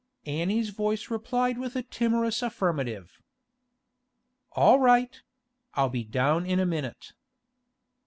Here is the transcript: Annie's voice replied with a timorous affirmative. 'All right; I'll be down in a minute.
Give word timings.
Annie's 0.25 0.69
voice 0.71 1.11
replied 1.11 1.59
with 1.59 1.75
a 1.75 1.83
timorous 1.83 2.41
affirmative. 2.41 3.19
'All 4.53 4.79
right; 4.79 5.21
I'll 5.75 5.89
be 5.89 6.03
down 6.03 6.43
in 6.43 6.59
a 6.59 6.65
minute. 6.65 7.13